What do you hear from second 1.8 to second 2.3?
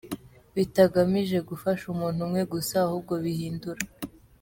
umuntu